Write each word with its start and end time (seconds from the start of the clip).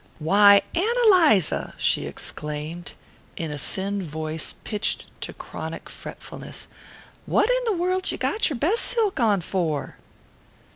"Why, 0.17 0.63
Ann 0.73 0.93
Eliza," 1.05 1.75
she 1.77 2.07
exclaimed, 2.07 2.93
in 3.37 3.51
a 3.51 3.57
thin 3.59 4.01
voice 4.01 4.55
pitched 4.63 5.05
to 5.21 5.31
chronic 5.31 5.91
fretfulness, 5.91 6.67
"what 7.27 7.47
in 7.51 7.63
the 7.65 7.79
world 7.79 8.11
you 8.11 8.17
got 8.17 8.49
your 8.49 8.57
best 8.57 8.81
silk 8.83 9.19
on 9.19 9.41
for?" 9.41 9.99